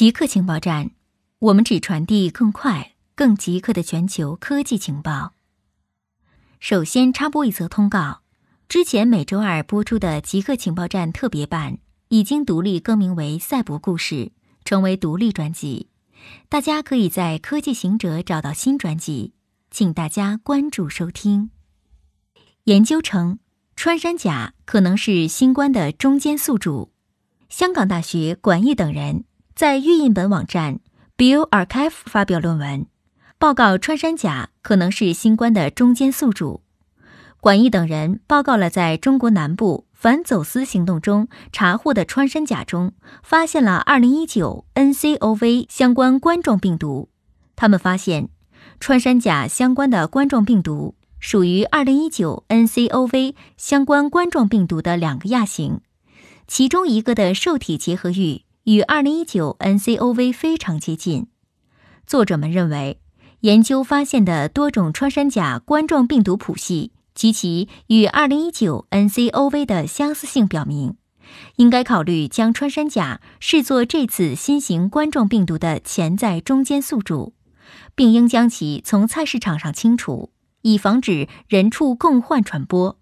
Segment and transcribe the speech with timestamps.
[0.00, 0.92] 极客情报站，
[1.40, 5.34] 我们只传递更快、更极客的全球科技情报。
[6.58, 8.22] 首先插播一则通告：
[8.66, 14.14] 之前每周二播出的极客情报站特别版已经独立更名为《赛博故事》，
[14.64, 15.90] 成为独立专辑。
[16.48, 19.34] 大家可以在科技行者找到新专辑，
[19.70, 21.50] 请大家关注收听。
[22.64, 23.38] 研究称，
[23.76, 26.90] 穿山甲可能是新冠的中间宿主。
[27.50, 29.24] 香港大学管义等人
[29.60, 30.80] 在预印本网站
[31.18, 32.86] bioarchive 发表论文，
[33.38, 36.62] 报告穿山甲可能是新冠的中间宿主。
[37.42, 42.92] 管义等人报告了在中国南部反走私行动中查获的穿山甲中，
[43.22, 47.10] 发现了2019 nCoV 相关冠状病毒。
[47.54, 48.30] 他们发现，
[48.80, 55.82] 穿山甲相关的冠状病毒属于2019 nCoV 相关冠状病毒的两个亚型，
[56.46, 61.26] 其中一个的受体结合域与2019 nCoV 非常接近。
[62.06, 63.00] 作者们认为，
[63.40, 66.92] 研究发现的多种穿山甲冠状病毒谱系。
[67.12, 70.96] 及其与2019 nCoV 的相似性表明，
[71.56, 77.34] 应该考虑将穿山甲视作这次新型冠状病毒的潜在中间宿主，
[77.94, 80.30] 并应将其从菜市场上清除，
[80.62, 82.96] 以防止人畜共患传播。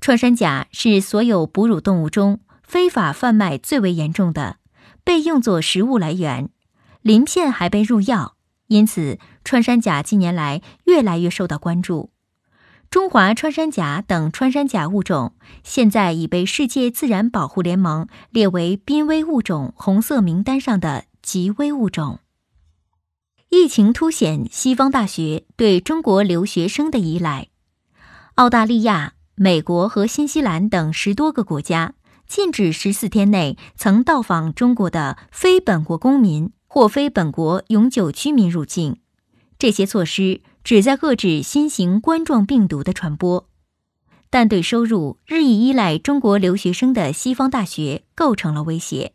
[0.00, 4.58] 穿山甲是所有哺乳动物中非法贩卖最为严重的，
[5.02, 6.50] 被用作食物来源，
[7.00, 12.10] 鳞片还被入药，因此穿山甲近年来越来越受到关注。
[12.90, 22.20] 中华穿山甲等穿山甲物种现在已被世界自然保护联盟列为濒危物种红色名单上的极危物种。
[23.48, 27.48] 疫情凸显西方大学对中国留学生的依赖。
[28.34, 31.94] 澳大利亚、美国和新西兰等十多个国家
[32.28, 38.98] 禁止十四天内曾到访中国的非本国公民或非本国永久居民入境。
[39.58, 40.42] 这些措施。
[40.64, 43.48] 旨在遏制新型冠状病毒的传播，
[44.28, 49.14] 但对收入日益依赖中国留学生的西方大学构成了威胁，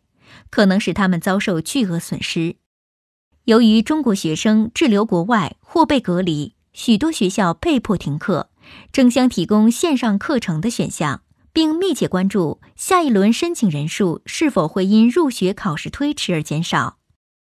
[0.50, 2.56] 可能使他们遭受巨额损失。
[3.44, 8.50] 由于中国学生滞留国外或被隔离，许多学校被迫停课，
[8.90, 11.22] 争相提供线上课程的选项，
[11.54, 16.98] 并密切关注下一轮申请人数是否会因入学考试推迟而减少。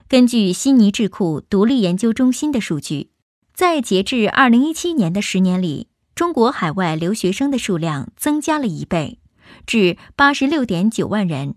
[0.06, 3.12] 根据悉尼智库独立研究中心的数据。
[3.54, 9.18] 在截至二零一七年的十年里，中国海外留学生的数量增加了一倍，
[9.66, 11.54] 至八十六点九万人。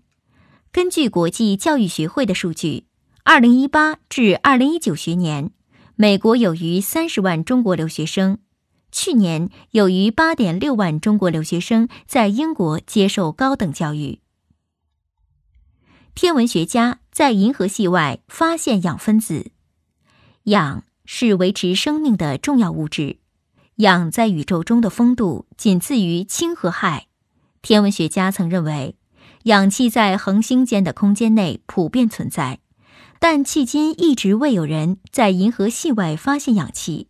[0.70, 2.84] 根据国际教育学会的数据，
[3.24, 5.50] 二零一八至二零一九学年，
[5.96, 8.36] 美国有逾三十万中国留学生；
[8.96, 14.20] 去年有逾八点六万中国留学生在英国接受高等教育。
[16.14, 19.50] 天文学家在银河系外发现氧分子，
[20.44, 20.82] 氧。
[21.08, 23.18] 是维持生命的重要物质，
[23.76, 27.04] 氧在宇宙中的丰度仅次于氢和氦。
[27.62, 28.96] 天文学家曾认为，
[29.44, 32.58] 氧气在恒星间的空间内普遍存在，
[33.20, 37.06] 但迄今一直未有人在银河系外发现氧气。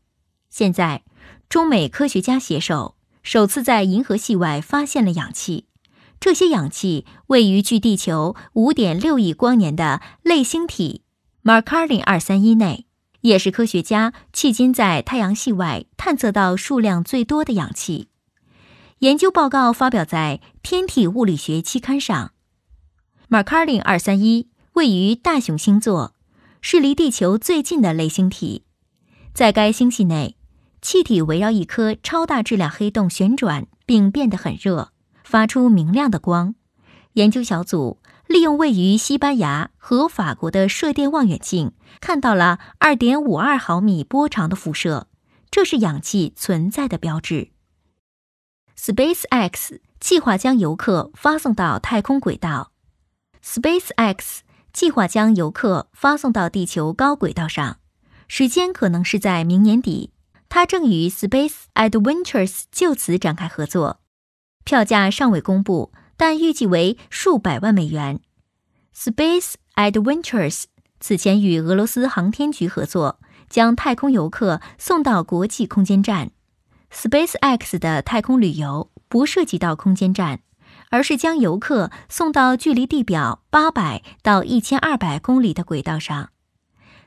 [0.50, 1.02] 现在，
[1.48, 5.66] 中美科学家携手首次在银河系外发现了氧气，
[6.18, 11.02] 这些氧气位于距地球五点六亿光年的类星体
[11.42, 12.86] Markarian 二三一内。
[13.22, 18.08] 也是科学家迄今在太阳系外探测到数量最多的氧气。
[19.00, 22.32] 研究报告发表在《天体物理学》期刊上。
[23.26, 26.14] 马卡林二三一位于大熊星座，
[26.60, 28.62] 是离地球最近的类星体。
[29.34, 30.35] 在该星系内，
[30.86, 34.92] 气体围绕一颗超大质量黑洞旋转，并变得很热，
[35.24, 36.54] 发出明亮的光。
[37.14, 37.98] 研究小组。
[38.28, 45.06] 利用位于西班牙和法国的射电望远镜，看到了二点五二毫米波长的辐射，
[45.50, 47.50] 这是氧气存在的标志。
[48.76, 52.72] SpaceX 计划将游客发送到太空轨道。
[53.44, 54.40] SpaceX
[54.72, 57.78] 计划将游客发送到地球高轨道上，
[58.26, 60.10] 时间可能是在明年底。
[60.48, 64.00] 他正与 Space Adventures 就此展开合作，
[64.64, 65.92] 票价尚未公布。
[66.18, 68.20] 但预计为数百万美元。
[68.96, 70.64] Space Adventures
[70.98, 73.20] 此前与俄罗斯航天局合作，
[73.50, 76.30] 将太空游客送到国际空间站。
[76.90, 80.40] SpaceX 的太空旅游不涉及到空间站，
[80.88, 86.30] 而是将游客送到距离地表八百到一千二百公里的轨道上。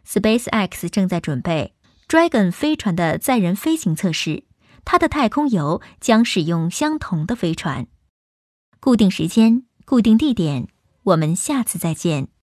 [0.08, 1.74] SpaceX 正在准备
[2.10, 4.44] Dragon 飞船的载人飞行测试，
[4.84, 7.86] 它的太空游将使用相同的飞船。
[8.80, 10.68] 固定时间，固定地点，
[11.04, 12.30] 我们下次再见。